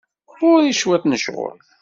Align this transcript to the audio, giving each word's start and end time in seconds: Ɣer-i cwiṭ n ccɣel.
Ɣer-i 0.41 0.73
cwiṭ 0.79 1.03
n 1.05 1.17
ccɣel. 1.21 1.57